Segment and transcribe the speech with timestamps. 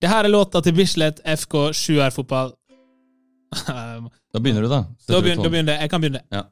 [0.00, 2.52] Det her er låta til Bislett FK 7R fotball.
[4.32, 4.84] Da begynner du, da.
[5.08, 5.80] Da begynner, da begynner jeg.
[5.80, 6.22] Jeg kan begynne.
[6.32, 6.42] Ja.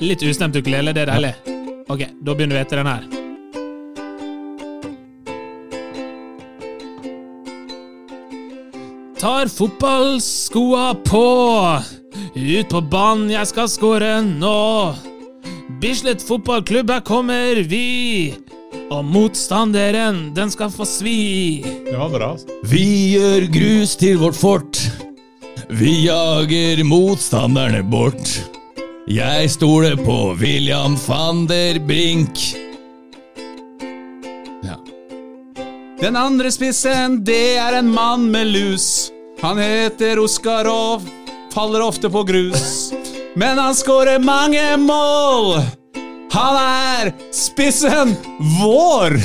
[0.00, 1.34] Litt ustemt ukulele, det er deilig.
[1.88, 3.06] Ok, da begynner vi etter den her.
[9.16, 11.24] Tar fotballskoa på,
[12.36, 14.56] ut på banen, jeg skal score nå.
[15.80, 18.34] Bislett fotballklubb, her kommer vi.
[18.90, 21.60] Og motstanderen, den skal få svi.
[21.84, 22.30] Det var bra.
[22.32, 22.48] altså.
[22.70, 24.80] Vi gjør grus til vårt fort.
[25.68, 28.30] Vi jager motstanderne bort.
[29.06, 32.40] Jeg stoler på William van der Brink.
[34.64, 34.78] Ja.
[36.00, 39.10] Den andre spissen, det er en mann med lus.
[39.42, 41.04] Han heter Oskar og
[41.52, 42.95] faller ofte på grus.
[43.36, 45.58] Men han skårer mange mål.
[46.32, 48.14] Han er spissen
[48.62, 49.18] vår!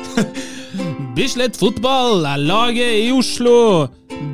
[1.16, 3.88] Bislett fotball er laget i Oslo.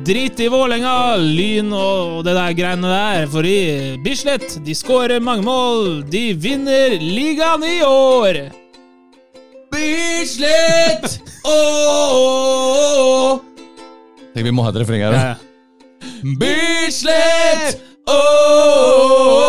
[0.07, 3.27] Drit i Vålerenga, Lyn og det der greiene der.
[3.31, 3.57] fordi
[4.03, 6.03] Bislett de skårer mange mål.
[6.11, 8.43] De vinner ligaen i år.
[9.71, 11.21] Bislett!
[11.47, 13.39] Ååå!
[14.35, 15.15] Tenk, vi må ha et refreng her.
[15.15, 15.37] Ja, ja.
[16.39, 17.86] Bislett!
[18.07, 19.47] Ååå!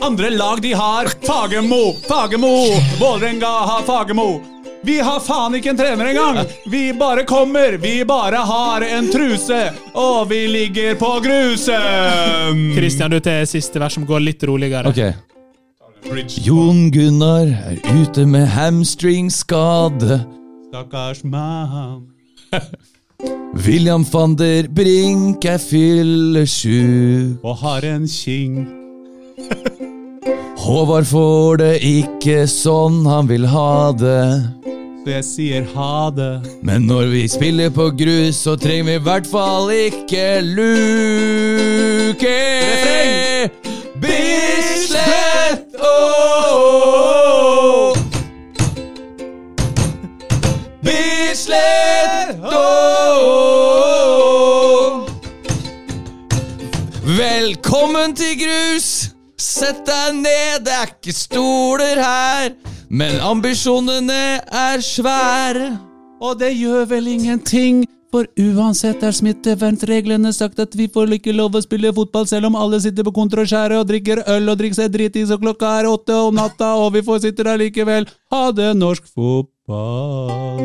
[0.00, 2.66] Andre lag de har Fagermo, Fagermo.
[3.00, 4.40] Vålerenga har Fagermo.
[4.82, 6.38] Vi har faen ikke en trener engang!
[6.70, 12.60] Vi bare kommer, vi bare har en truse, og vi ligger på grusen!
[12.76, 14.86] Christian, du til siste vers som går litt roligere.
[14.92, 15.12] Okay.
[16.46, 20.20] Jon Gunnar er ute med hamstringskade.
[20.70, 22.06] Stakkars mann.
[23.54, 27.38] William van der Brink er fyllesjuk.
[27.44, 28.66] Og har en king.
[30.66, 34.42] Håvard får det ikke sånn han vil ha det.
[35.04, 36.32] Så jeg sier ha det.
[36.66, 41.65] Men når vi spiller på grus, så trenger vi i hvert fall ikke luke.
[57.76, 58.86] Velkommen til grus!
[59.36, 62.54] Sett deg ned, det er ikke stoler her.
[62.88, 65.66] Men ambisjonene er svære.
[66.24, 71.52] Og det gjør vel ingenting, for uansett er smittevernreglene sagt at vi får ikke lov
[71.52, 73.12] å spille fotball selv om alle sitter på
[73.44, 76.94] skjærer og drikker øl og drikker seg dritings og klokka er åtte om natta, og
[76.96, 78.08] vi får sitte der likevel.
[78.32, 80.64] Ha det, norsk fotball.